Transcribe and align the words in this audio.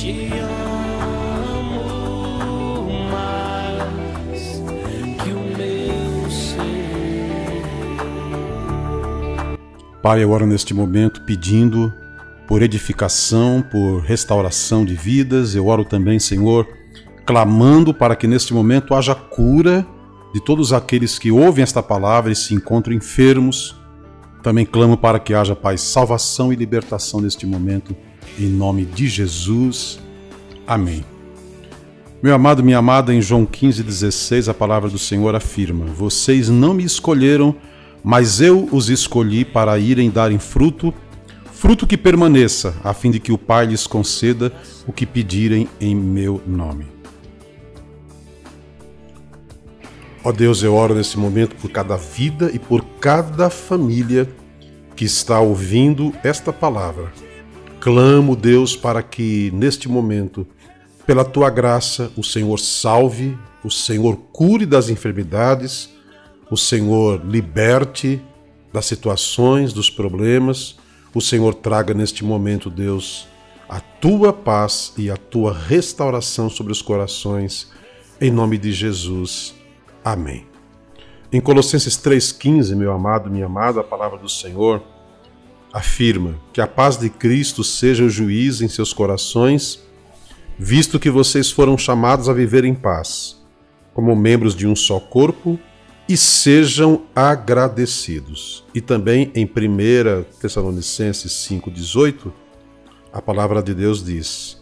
te 0.00 0.32
amo 0.40 1.80
mais 3.10 4.62
que 5.22 5.30
o 5.30 5.40
meu 5.56 6.30
ser. 6.30 6.70
Pai, 10.02 10.24
oro 10.24 10.46
neste 10.46 10.72
momento 10.72 11.20
pedindo 11.22 11.92
por 12.48 12.62
edificação, 12.62 13.62
por 13.62 14.00
restauração 14.00 14.84
de 14.84 14.94
vidas. 14.94 15.54
Eu 15.54 15.66
oro 15.66 15.84
também, 15.84 16.18
Senhor, 16.18 16.66
clamando 17.30 17.94
para 17.94 18.16
que 18.16 18.26
neste 18.26 18.52
momento 18.52 18.92
haja 18.92 19.14
cura 19.14 19.86
de 20.34 20.40
todos 20.40 20.72
aqueles 20.72 21.16
que 21.16 21.30
ouvem 21.30 21.62
esta 21.62 21.80
palavra 21.80 22.32
e 22.32 22.34
se 22.34 22.52
encontram 22.52 22.92
enfermos. 22.92 23.76
Também 24.42 24.66
clamo 24.66 24.96
para 24.96 25.20
que 25.20 25.32
haja, 25.32 25.54
Pai, 25.54 25.78
salvação 25.78 26.52
e 26.52 26.56
libertação 26.56 27.20
neste 27.20 27.46
momento, 27.46 27.94
em 28.36 28.48
nome 28.48 28.84
de 28.84 29.06
Jesus. 29.06 30.00
Amém. 30.66 31.04
Meu 32.20 32.34
amado, 32.34 32.64
minha 32.64 32.78
amada, 32.78 33.14
em 33.14 33.22
João 33.22 33.46
15,16, 33.46 34.48
a 34.48 34.54
palavra 34.54 34.90
do 34.90 34.98
Senhor 34.98 35.32
afirma: 35.32 35.86
Vocês 35.86 36.48
não 36.48 36.74
me 36.74 36.82
escolheram, 36.82 37.54
mas 38.02 38.40
eu 38.40 38.68
os 38.72 38.90
escolhi 38.90 39.44
para 39.44 39.78
irem 39.78 40.10
darem 40.10 40.40
fruto 40.40 40.92
fruto 41.52 41.86
que 41.86 41.96
permaneça, 41.96 42.74
a 42.82 42.92
fim 42.92 43.10
de 43.12 43.20
que 43.20 43.30
o 43.30 43.38
Pai 43.38 43.66
lhes 43.66 43.86
conceda 43.86 44.50
o 44.84 44.92
que 44.92 45.06
pedirem 45.06 45.68
em 45.78 45.94
meu 45.94 46.42
nome. 46.44 46.89
Ó 50.22 50.32
Deus, 50.32 50.62
eu 50.62 50.74
oro 50.74 50.94
nesse 50.94 51.18
momento 51.18 51.56
por 51.56 51.70
cada 51.70 51.96
vida 51.96 52.50
e 52.52 52.58
por 52.58 52.84
cada 53.00 53.48
família 53.48 54.28
que 54.94 55.04
está 55.04 55.40
ouvindo 55.40 56.14
esta 56.22 56.52
palavra. 56.52 57.12
Clamo, 57.80 58.36
Deus, 58.36 58.76
para 58.76 59.02
que 59.02 59.50
neste 59.54 59.88
momento, 59.88 60.46
pela 61.06 61.24
tua 61.24 61.48
graça, 61.48 62.12
o 62.16 62.22
Senhor 62.22 62.58
salve, 62.58 63.38
o 63.64 63.70
Senhor 63.70 64.16
cure 64.32 64.66
das 64.66 64.90
enfermidades, 64.90 65.88
o 66.50 66.56
Senhor 66.56 67.20
liberte 67.24 68.20
das 68.72 68.84
situações, 68.84 69.72
dos 69.72 69.88
problemas 69.88 70.76
o 71.12 71.20
Senhor 71.20 71.54
traga 71.54 71.92
neste 71.92 72.24
momento, 72.24 72.70
Deus, 72.70 73.26
a 73.68 73.80
tua 73.80 74.32
paz 74.32 74.92
e 74.96 75.10
a 75.10 75.16
tua 75.16 75.52
restauração 75.52 76.48
sobre 76.48 76.72
os 76.72 76.80
corações, 76.80 77.68
em 78.20 78.30
nome 78.30 78.56
de 78.56 78.72
Jesus. 78.72 79.54
Amém. 80.04 80.46
Em 81.32 81.40
Colossenses 81.40 81.96
3,15, 81.96 82.74
meu 82.74 82.92
amado, 82.92 83.30
minha 83.30 83.46
amada, 83.46 83.80
a 83.80 83.84
palavra 83.84 84.18
do 84.18 84.28
Senhor 84.28 84.82
afirma 85.72 86.34
que 86.52 86.60
a 86.60 86.66
paz 86.66 86.96
de 86.96 87.08
Cristo 87.08 87.62
seja 87.62 88.04
o 88.04 88.08
juiz 88.08 88.60
em 88.60 88.68
seus 88.68 88.92
corações, 88.92 89.80
visto 90.58 90.98
que 90.98 91.10
vocês 91.10 91.50
foram 91.50 91.78
chamados 91.78 92.28
a 92.28 92.32
viver 92.32 92.64
em 92.64 92.74
paz, 92.74 93.40
como 93.94 94.16
membros 94.16 94.56
de 94.56 94.66
um 94.66 94.74
só 94.74 94.98
corpo 94.98 95.58
e 96.08 96.16
sejam 96.16 97.02
agradecidos. 97.14 98.64
E 98.74 98.80
também 98.80 99.30
em 99.34 99.44
1 99.44 100.24
Tessalonicenses 100.40 101.32
5,18, 101.48 102.32
a 103.12 103.22
palavra 103.22 103.62
de 103.62 103.74
Deus 103.74 104.02
diz: 104.02 104.60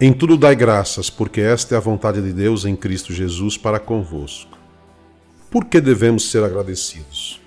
Em 0.00 0.12
tudo 0.12 0.36
dai 0.36 0.54
graças, 0.54 1.10
porque 1.10 1.40
esta 1.40 1.74
é 1.74 1.78
a 1.78 1.80
vontade 1.80 2.22
de 2.22 2.32
Deus 2.32 2.64
em 2.64 2.76
Cristo 2.76 3.12
Jesus 3.12 3.56
para 3.56 3.80
convosco. 3.80 4.57
Por 5.50 5.64
que 5.64 5.80
devemos 5.80 6.30
ser 6.30 6.44
agradecidos? 6.44 7.40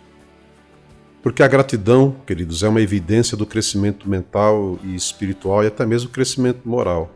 Porque 1.22 1.44
a 1.44 1.48
gratidão, 1.48 2.16
queridos, 2.26 2.64
é 2.64 2.70
uma 2.70 2.82
evidência 2.82 3.38
do 3.38 3.46
crescimento 3.46 4.10
mental 4.10 4.80
e 4.84 4.96
espiritual 4.96 5.64
e 5.64 5.68
até 5.68 5.86
mesmo 5.86 6.10
crescimento 6.10 6.68
moral. 6.68 7.14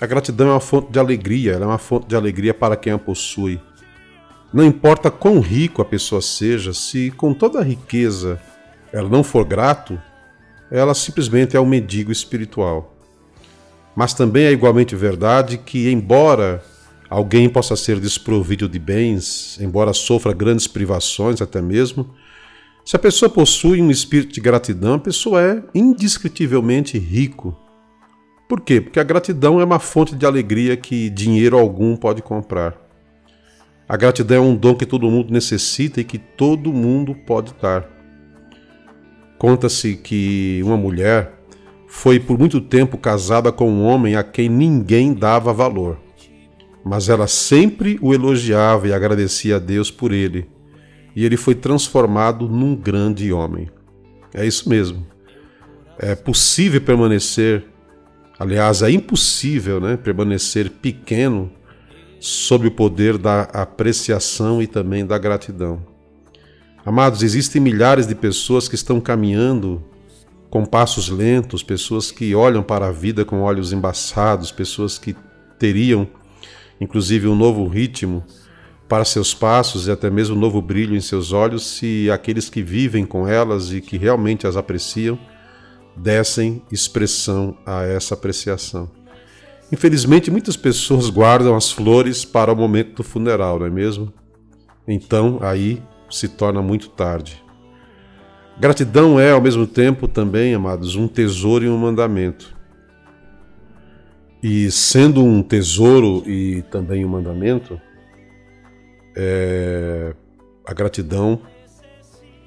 A 0.00 0.06
gratidão 0.06 0.48
é 0.48 0.52
uma 0.52 0.60
fonte 0.60 0.92
de 0.92 0.98
alegria, 0.98 1.52
ela 1.52 1.64
é 1.64 1.68
uma 1.68 1.78
fonte 1.78 2.06
de 2.06 2.14
alegria 2.14 2.54
para 2.54 2.76
quem 2.76 2.92
a 2.92 2.98
possui 2.98 3.60
não 4.52 4.64
importa 4.64 5.10
quão 5.10 5.38
rico 5.38 5.80
a 5.80 5.84
pessoa 5.84 6.20
seja, 6.20 6.72
se 6.72 7.10
com 7.12 7.32
toda 7.32 7.60
a 7.60 7.64
riqueza 7.64 8.40
ela 8.92 9.08
não 9.08 9.22
for 9.22 9.44
grato, 9.44 10.00
ela 10.70 10.92
simplesmente 10.92 11.56
é 11.56 11.60
um 11.60 11.66
mendigo 11.66 12.10
espiritual. 12.10 12.96
Mas 13.94 14.12
também 14.12 14.46
é 14.46 14.52
igualmente 14.52 14.96
verdade 14.96 15.56
que, 15.56 15.90
embora 15.90 16.64
alguém 17.10 17.48
possa 17.48 17.74
ser 17.74 17.98
desprovido 17.98 18.68
de 18.68 18.78
bens, 18.78 19.58
embora 19.60 19.92
sofra 19.92 20.32
grandes 20.32 20.68
privações 20.68 21.42
até 21.42 21.60
mesmo, 21.60 22.14
se 22.84 22.96
a 22.96 22.98
pessoa 22.98 23.28
possui 23.28 23.82
um 23.82 23.90
espírito 23.90 24.32
de 24.32 24.40
gratidão, 24.40 24.94
a 24.94 24.98
pessoa 24.98 25.42
é 25.42 25.62
indescritivelmente 25.74 26.98
rico. 26.98 27.56
Por 28.48 28.60
quê? 28.60 28.80
Porque 28.80 28.98
a 28.98 29.04
gratidão 29.04 29.60
é 29.60 29.64
uma 29.64 29.78
fonte 29.78 30.14
de 30.14 30.24
alegria 30.24 30.76
que 30.76 31.10
dinheiro 31.10 31.58
algum 31.58 31.96
pode 31.96 32.22
comprar. 32.22 32.76
A 33.88 33.96
gratidão 33.96 34.36
é 34.36 34.40
um 34.40 34.56
dom 34.56 34.74
que 34.74 34.86
todo 34.86 35.10
mundo 35.10 35.32
necessita 35.32 36.00
e 36.00 36.04
que 36.04 36.18
todo 36.18 36.72
mundo 36.72 37.14
pode 37.14 37.52
dar. 37.60 37.88
Conta-se 39.36 39.96
que 39.96 40.60
uma 40.64 40.76
mulher 40.76 41.32
foi 41.86 42.20
por 42.20 42.38
muito 42.38 42.60
tempo 42.60 42.96
casada 42.96 43.50
com 43.50 43.68
um 43.68 43.84
homem 43.84 44.14
a 44.14 44.22
quem 44.22 44.48
ninguém 44.48 45.12
dava 45.12 45.52
valor, 45.52 45.98
mas 46.84 47.08
ela 47.08 47.26
sempre 47.26 47.98
o 48.00 48.14
elogiava 48.14 48.88
e 48.88 48.92
agradecia 48.92 49.56
a 49.56 49.58
Deus 49.58 49.90
por 49.90 50.12
ele, 50.12 50.48
e 51.14 51.24
ele 51.24 51.36
foi 51.36 51.54
transformado 51.54 52.48
num 52.48 52.74
grande 52.74 53.32
homem. 53.32 53.68
É 54.32 54.46
isso 54.46 54.68
mesmo. 54.68 55.06
É 55.98 56.14
possível 56.14 56.80
permanecer, 56.80 57.64
aliás, 58.38 58.82
é 58.82 58.90
impossível 58.90 59.80
né, 59.80 59.96
permanecer 59.96 60.70
pequeno 60.70 61.50
sob 62.20 62.68
o 62.68 62.70
poder 62.70 63.18
da 63.18 63.42
apreciação 63.42 64.62
e 64.62 64.66
também 64.66 65.04
da 65.04 65.18
gratidão. 65.18 65.84
Amados, 66.84 67.22
existem 67.22 67.60
milhares 67.60 68.06
de 68.06 68.14
pessoas 68.14 68.68
que 68.68 68.74
estão 68.74 69.00
caminhando 69.00 69.82
com 70.48 70.64
passos 70.64 71.08
lentos, 71.08 71.62
pessoas 71.62 72.10
que 72.10 72.34
olham 72.34 72.62
para 72.62 72.88
a 72.88 72.92
vida 72.92 73.24
com 73.24 73.42
olhos 73.42 73.72
embaçados, 73.72 74.50
pessoas 74.50 74.98
que 74.98 75.14
teriam, 75.58 76.08
inclusive, 76.80 77.28
um 77.28 77.36
novo 77.36 77.66
ritmo 77.66 78.24
para 78.88 79.04
seus 79.04 79.32
passos 79.32 79.86
e 79.86 79.90
até 79.90 80.10
mesmo 80.10 80.34
um 80.34 80.38
novo 80.38 80.60
brilho 80.60 80.96
em 80.96 81.00
seus 81.00 81.32
olhos 81.32 81.64
se 81.64 82.10
aqueles 82.10 82.50
que 82.50 82.62
vivem 82.62 83.06
com 83.06 83.28
elas 83.28 83.72
e 83.72 83.80
que 83.80 83.96
realmente 83.96 84.46
as 84.46 84.56
apreciam 84.56 85.16
dessem 85.96 86.62
expressão 86.72 87.56
a 87.64 87.84
essa 87.84 88.14
apreciação. 88.14 88.90
Infelizmente, 89.72 90.30
muitas 90.30 90.56
pessoas 90.56 91.08
guardam 91.08 91.54
as 91.54 91.70
flores 91.70 92.24
para 92.24 92.52
o 92.52 92.56
momento 92.56 92.96
do 92.96 93.04
funeral, 93.04 93.60
não 93.60 93.66
é 93.66 93.70
mesmo? 93.70 94.12
Então, 94.88 95.38
aí 95.40 95.80
se 96.10 96.26
torna 96.26 96.60
muito 96.60 96.88
tarde. 96.88 97.40
Gratidão 98.58 99.20
é, 99.20 99.30
ao 99.30 99.40
mesmo 99.40 99.66
tempo, 99.66 100.08
também, 100.08 100.54
amados, 100.54 100.96
um 100.96 101.06
tesouro 101.06 101.64
e 101.64 101.68
um 101.68 101.78
mandamento. 101.78 102.54
E 104.42 104.70
sendo 104.70 105.22
um 105.22 105.42
tesouro 105.42 106.22
e 106.26 106.62
também 106.70 107.04
um 107.04 107.08
mandamento, 107.08 107.80
é, 109.16 110.14
a 110.66 110.72
gratidão 110.72 111.40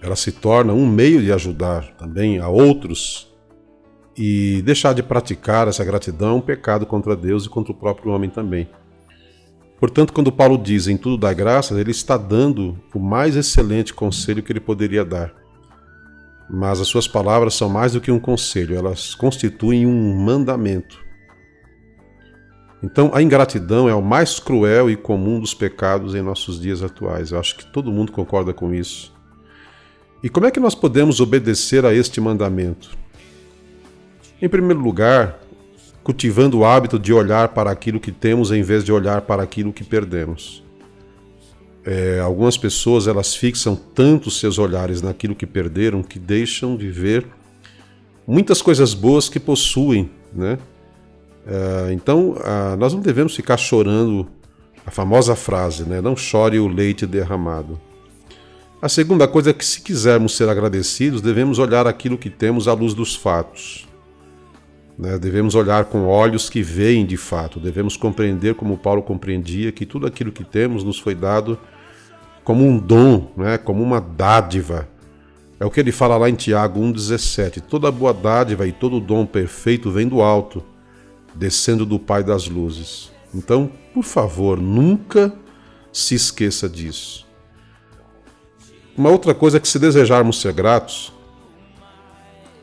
ela 0.02 0.16
se 0.18 0.32
torna 0.32 0.74
um 0.74 0.86
meio 0.86 1.22
de 1.22 1.32
ajudar 1.32 1.96
também 1.96 2.40
a 2.40 2.50
outros 2.50 3.34
e 4.18 4.62
deixar 4.64 4.94
de 4.94 5.02
praticar 5.02 5.68
essa 5.68 5.84
gratidão 5.84 6.32
é 6.32 6.34
um 6.34 6.42
pecado 6.42 6.86
contra 6.86 7.16
Deus 7.16 7.46
e 7.46 7.50
contra 7.50 7.72
o 7.72 7.76
próprio 7.76 8.12
homem 8.12 8.30
também. 8.30 8.70
Portanto, 9.80 10.14
quando 10.14 10.32
Paulo 10.32 10.58
diz 10.58 10.88
em 10.88 10.98
tudo 10.98 11.18
dá 11.18 11.34
graças, 11.34 11.78
ele 11.78 11.92
está 11.92 12.18
dando 12.18 12.78
o 12.94 13.00
mais 13.00 13.36
excelente 13.36 13.94
conselho 13.94 14.44
que 14.44 14.52
ele 14.52 14.60
poderia 14.60 15.04
dar. 15.04 15.34
Mas 16.50 16.80
as 16.80 16.88
suas 16.88 17.08
palavras 17.08 17.54
são 17.54 17.70
mais 17.70 17.94
do 17.94 18.02
que 18.02 18.12
um 18.12 18.20
conselho, 18.20 18.76
elas 18.76 19.16
constituem 19.16 19.86
um 19.86 20.16
mandamento. 20.16 21.03
Então, 22.84 23.12
a 23.14 23.22
ingratidão 23.22 23.88
é 23.88 23.96
o 23.96 24.02
mais 24.02 24.42
cruel 24.42 24.90
e 24.90 24.98
comum 24.98 25.40
dos 25.40 25.54
pecados 25.54 26.14
em 26.14 26.22
nossos 26.22 26.60
dias 26.60 26.84
atuais. 26.84 27.32
Eu 27.32 27.40
acho 27.40 27.56
que 27.56 27.66
todo 27.66 27.90
mundo 27.90 28.12
concorda 28.12 28.54
com 28.54 28.74
isso. 28.74 29.14
E 30.22 30.28
como 30.28 30.46
é 30.46 30.52
que 30.52 30.60
nós 30.60 30.76
podemos 30.76 31.22
obedecer 31.22 31.86
a 31.86 31.94
este 31.94 32.20
mandamento? 32.20 32.90
Em 34.42 34.50
primeiro 34.50 34.82
lugar, 34.82 35.40
cultivando 36.04 36.60
o 36.60 36.66
hábito 36.66 37.00
de 37.00 37.14
olhar 37.14 37.50
para 37.50 37.72
aquilo 37.72 38.02
que 38.02 38.12
temos 38.12 38.52
em 38.52 38.62
vez 38.62 38.84
de 38.84 38.92
olhar 38.92 39.22
para 39.22 39.42
aquilo 39.42 39.72
que 39.72 39.86
perdemos. 39.86 40.62
É, 41.86 42.20
algumas 42.20 42.58
pessoas 42.58 43.08
elas 43.08 43.34
fixam 43.34 43.76
tanto 43.76 44.30
seus 44.30 44.58
olhares 44.58 45.02
naquilo 45.02 45.36
que 45.36 45.46
perderam 45.46 46.04
que 46.04 46.20
deixam 46.20 46.76
de 46.76 46.90
ver 46.90 47.26
muitas 48.28 48.62
coisas 48.62 48.94
boas 48.94 49.30
que 49.30 49.40
possuem, 49.40 50.10
né? 50.34 50.58
É, 51.46 51.92
então, 51.94 52.36
nós 52.78 52.94
não 52.94 53.02
devemos 53.02 53.36
ficar 53.36 53.58
chorando 53.58 54.28
A 54.86 54.92
famosa 54.92 55.36
frase, 55.36 55.84
né? 55.84 56.02
Não 56.02 56.16
chore 56.16 56.60
o 56.60 56.68
leite 56.68 57.06
derramado. 57.06 57.80
A 58.82 58.90
segunda 58.90 59.26
coisa 59.30 59.52
é 59.52 59.54
que, 59.54 59.64
se 59.64 59.82
quisermos 59.82 60.36
ser 60.36 60.50
agradecidos, 60.50 61.22
devemos 61.22 61.58
olhar 61.58 61.88
aquilo 61.88 62.18
que 62.18 62.30
temos 62.30 62.68
à 62.68 62.74
luz 62.74 62.94
dos 62.94 63.16
fatos. 63.16 63.88
Né? 65.00 65.18
Devemos 65.18 65.56
olhar 65.56 65.86
com 65.86 66.06
olhos 66.06 66.50
que 66.50 66.62
veem 66.62 67.06
de 67.06 67.16
fato, 67.16 67.62
devemos 67.62 67.96
compreender, 67.96 68.56
como 68.56 68.78
Paulo 68.78 69.02
compreendia, 69.02 69.72
que 69.72 69.86
tudo 69.86 70.06
aquilo 70.06 70.34
que 70.34 70.44
temos 70.44 70.84
nos 70.84 71.00
foi 71.00 71.16
dado 71.16 71.58
como 72.44 72.66
um 72.66 72.78
dom, 72.78 73.32
né? 73.38 73.58
como 73.58 73.82
uma 73.82 74.02
dádiva. 74.02 74.86
É 75.62 75.66
o 75.66 75.72
que 75.72 75.80
ele 75.80 75.94
fala 75.94 76.18
lá 76.18 76.30
em 76.30 76.36
Tiago 76.36 76.82
1,17: 76.82 77.62
toda 77.62 77.90
boa 77.90 78.14
dádiva 78.14 78.68
e 78.68 78.74
todo 78.74 79.00
dom 79.00 79.26
perfeito 79.26 79.90
vem 79.90 80.10
do 80.10 80.22
alto, 80.22 80.62
descendo 81.36 81.86
do 81.86 82.00
Pai 82.00 82.24
das 82.24 82.48
luzes. 82.48 83.12
Então, 83.34 83.70
por 83.94 84.04
favor, 84.04 84.60
nunca 84.60 85.34
se 85.92 86.16
esqueça 86.16 86.70
disso. 86.70 87.26
Uma 88.96 89.10
outra 89.10 89.34
coisa 89.34 89.58
é 89.58 89.60
que, 89.60 89.68
se 89.68 89.80
desejarmos 89.80 90.40
ser 90.40 90.54
gratos, 90.54 91.12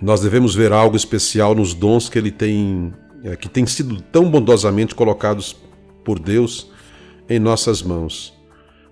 nós 0.01 0.21
devemos 0.21 0.55
ver 0.55 0.73
algo 0.73 0.97
especial 0.97 1.55
nos 1.55 1.75
dons 1.75 2.09
que 2.09 2.19
ele 2.19 2.31
tem, 2.31 2.95
é, 3.25 3.37
que 3.37 3.49
têm 3.49 3.67
sido 3.67 4.01
tão 4.01 4.31
bondosamente 4.31 4.95
colocados 4.95 5.57
por 6.05 6.19
Deus 6.19 6.71
em 7.29 7.39
nossas 7.39 7.83
mãos. 7.83 8.33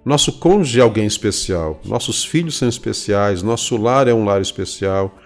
Nosso 0.04 0.32
cônjuge 0.32 0.80
é 0.80 0.82
alguém 0.82 1.06
especial, 1.06 1.80
nossos 1.84 2.24
filhos 2.24 2.56
são 2.56 2.68
especiais, 2.68 3.42
nosso 3.42 3.76
lar 3.76 4.08
é 4.08 4.14
um 4.14 4.24
lar 4.24 4.40
especial. 4.40 5.16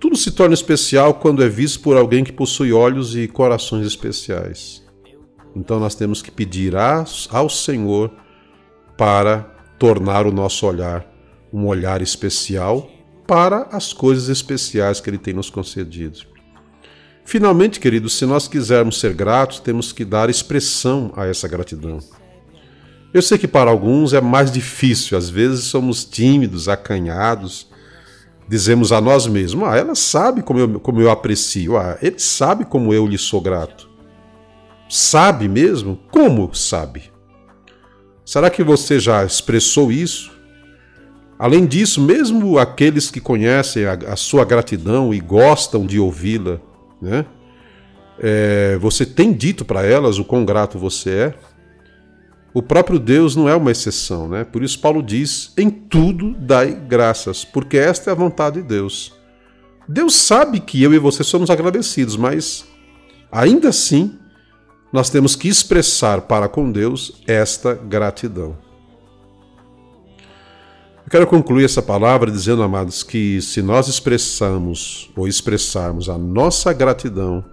Tudo 0.00 0.16
se 0.16 0.32
torna 0.32 0.54
especial 0.54 1.14
quando 1.14 1.44
é 1.44 1.48
visto 1.48 1.80
por 1.80 1.96
alguém 1.96 2.24
que 2.24 2.32
possui 2.32 2.72
olhos 2.72 3.14
e 3.14 3.28
corações 3.28 3.86
especiais. 3.86 4.82
Então 5.54 5.78
nós 5.78 5.94
temos 5.94 6.22
que 6.22 6.30
pedir 6.30 6.74
ao 6.74 7.48
Senhor 7.48 8.10
para 8.96 9.42
tornar 9.78 10.26
o 10.26 10.32
nosso 10.32 10.66
olhar 10.66 11.10
um 11.52 11.66
olhar 11.66 12.00
especial 12.00 12.88
para 13.26 13.68
as 13.72 13.92
coisas 13.92 14.28
especiais 14.28 15.00
que 15.00 15.10
Ele 15.10 15.18
tem 15.18 15.34
nos 15.34 15.50
concedido. 15.50 16.20
Finalmente, 17.24 17.78
queridos, 17.78 18.14
se 18.14 18.26
nós 18.26 18.48
quisermos 18.48 18.98
ser 18.98 19.12
gratos, 19.12 19.60
temos 19.60 19.92
que 19.92 20.04
dar 20.04 20.30
expressão 20.30 21.12
a 21.16 21.26
essa 21.26 21.46
gratidão. 21.46 21.98
Eu 23.12 23.22
sei 23.22 23.38
que 23.38 23.48
para 23.48 23.70
alguns 23.70 24.12
é 24.12 24.20
mais 24.20 24.50
difícil, 24.50 25.16
às 25.16 25.28
vezes 25.28 25.64
somos 25.64 26.04
tímidos, 26.04 26.68
acanhados, 26.68 27.68
dizemos 28.50 28.90
a 28.90 29.00
nós 29.00 29.28
mesmos: 29.28 29.68
Ah, 29.68 29.76
ela 29.76 29.94
sabe 29.94 30.42
como 30.42 30.58
eu, 30.58 30.80
como 30.80 31.00
eu 31.00 31.08
aprecio, 31.08 31.76
ah, 31.76 31.96
ele 32.02 32.18
sabe 32.18 32.64
como 32.64 32.92
eu 32.92 33.06
lhe 33.06 33.16
sou 33.16 33.40
grato. 33.40 33.88
Sabe 34.88 35.48
mesmo? 35.48 36.00
Como 36.10 36.52
sabe? 36.52 37.12
Será 38.24 38.50
que 38.50 38.64
você 38.64 38.98
já 38.98 39.24
expressou 39.24 39.92
isso? 39.92 40.32
Além 41.38 41.64
disso, 41.64 42.00
mesmo 42.00 42.58
aqueles 42.58 43.08
que 43.08 43.20
conhecem 43.20 43.86
a, 43.86 43.92
a 43.92 44.16
sua 44.16 44.44
gratidão 44.44 45.14
e 45.14 45.20
gostam 45.20 45.86
de 45.86 46.00
ouvi-la, 46.00 46.60
né? 47.00 47.24
É, 48.18 48.76
você 48.78 49.06
tem 49.06 49.32
dito 49.32 49.64
para 49.64 49.86
elas 49.86 50.18
o 50.18 50.24
quão 50.24 50.44
grato 50.44 50.76
você 50.76 51.10
é? 51.10 51.34
O 52.52 52.62
próprio 52.62 52.98
Deus 52.98 53.36
não 53.36 53.48
é 53.48 53.54
uma 53.54 53.70
exceção, 53.70 54.28
né? 54.28 54.44
Por 54.44 54.62
isso 54.62 54.78
Paulo 54.80 55.02
diz: 55.02 55.52
em 55.56 55.70
tudo 55.70 56.34
dai 56.34 56.74
graças, 56.74 57.44
porque 57.44 57.76
esta 57.76 58.10
é 58.10 58.12
a 58.12 58.16
vontade 58.16 58.60
de 58.60 58.68
Deus. 58.68 59.14
Deus 59.88 60.14
sabe 60.14 60.60
que 60.60 60.82
eu 60.82 60.92
e 60.92 60.98
você 60.98 61.24
somos 61.24 61.50
agradecidos, 61.50 62.16
mas 62.16 62.64
ainda 63.30 63.68
assim 63.68 64.18
nós 64.92 65.10
temos 65.10 65.36
que 65.36 65.48
expressar 65.48 66.22
para 66.22 66.48
com 66.48 66.70
Deus 66.70 67.22
esta 67.26 67.74
gratidão. 67.74 68.56
Eu 71.04 71.10
quero 71.10 71.26
concluir 71.26 71.64
essa 71.64 71.82
palavra 71.82 72.30
dizendo, 72.30 72.62
amados, 72.62 73.02
que 73.02 73.40
se 73.40 73.62
nós 73.62 73.88
expressamos 73.88 75.10
ou 75.16 75.26
expressarmos 75.26 76.08
a 76.08 76.16
nossa 76.16 76.72
gratidão, 76.72 77.44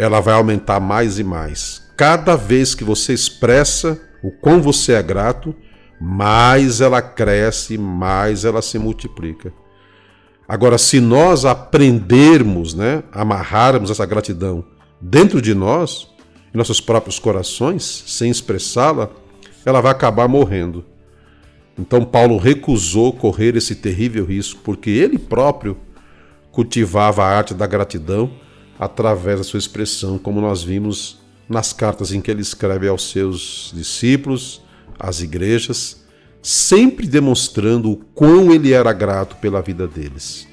ela 0.00 0.18
vai 0.18 0.32
aumentar 0.32 0.80
mais 0.80 1.18
e 1.18 1.24
mais. 1.24 1.82
Cada 1.94 2.34
vez 2.34 2.74
que 2.74 2.82
você 2.82 3.12
expressa 3.12 4.00
o 4.22 4.30
quão 4.30 4.62
você 4.62 4.94
é 4.94 5.02
grato, 5.02 5.54
mais 6.00 6.80
ela 6.80 7.02
cresce, 7.02 7.76
mais 7.76 8.46
ela 8.46 8.62
se 8.62 8.78
multiplica. 8.78 9.52
Agora, 10.48 10.78
se 10.78 11.00
nós 11.00 11.44
aprendermos, 11.44 12.72
né, 12.72 13.02
amarrarmos 13.12 13.90
essa 13.90 14.06
gratidão 14.06 14.64
dentro 14.98 15.42
de 15.42 15.52
nós, 15.52 16.08
em 16.54 16.56
nossos 16.56 16.80
próprios 16.80 17.18
corações, 17.18 18.04
sem 18.06 18.30
expressá-la, 18.30 19.10
ela 19.66 19.82
vai 19.82 19.92
acabar 19.92 20.26
morrendo. 20.26 20.82
Então 21.78 22.06
Paulo 22.06 22.38
recusou 22.38 23.12
correr 23.12 23.54
esse 23.54 23.74
terrível 23.74 24.24
risco, 24.24 24.62
porque 24.64 24.88
ele 24.88 25.18
próprio 25.18 25.76
cultivava 26.50 27.22
a 27.22 27.28
arte 27.28 27.52
da 27.52 27.66
gratidão 27.66 28.30
através 28.80 29.36
da 29.36 29.44
sua 29.44 29.58
expressão, 29.58 30.16
como 30.16 30.40
nós 30.40 30.62
vimos 30.62 31.18
nas 31.46 31.70
cartas 31.70 32.12
em 32.12 32.20
que 32.22 32.30
ele 32.30 32.40
escreve 32.40 32.88
aos 32.88 33.10
seus 33.10 33.70
discípulos, 33.74 34.62
às 34.98 35.20
igrejas, 35.20 36.02
sempre 36.42 37.06
demonstrando 37.06 37.90
o 37.90 37.96
quão 37.96 38.50
ele 38.50 38.72
era 38.72 38.90
grato 38.94 39.36
pela 39.36 39.60
vida 39.60 39.86
deles. 39.86 40.48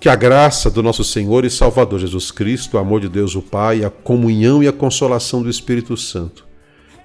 Que 0.00 0.08
a 0.08 0.16
graça 0.16 0.68
do 0.68 0.82
nosso 0.82 1.04
Senhor 1.04 1.44
e 1.44 1.50
Salvador 1.50 2.00
Jesus 2.00 2.32
Cristo, 2.32 2.76
o 2.76 2.80
amor 2.80 3.00
de 3.00 3.08
Deus 3.08 3.36
o 3.36 3.42
Pai, 3.42 3.84
a 3.84 3.90
comunhão 3.90 4.64
e 4.64 4.66
a 4.66 4.72
consolação 4.72 5.44
do 5.44 5.48
Espírito 5.48 5.96
Santo 5.96 6.44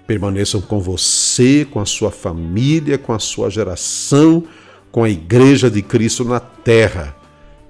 permaneçam 0.07 0.62
com 0.62 0.80
você, 0.80 1.68
com 1.69 1.80
a 1.80 1.86
sua 1.86 2.10
família, 2.10 2.98
com 2.98 3.13
a 3.13 3.19
sua 3.19 3.51
geração, 3.51 4.45
com 4.92 5.04
a 5.04 5.10
Igreja 5.10 5.69
de 5.69 5.83
Cristo 5.83 6.24
na 6.24 6.40
terra, 6.40 7.16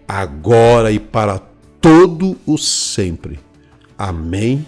agora 0.08 0.92
e 0.92 1.00
para 1.00 1.42
todo 1.88 2.38
o 2.46 2.58
sempre. 2.58 3.40
Amém, 3.98 4.68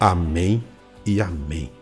amém 0.00 0.64
e 1.06 1.20
amém. 1.20 1.75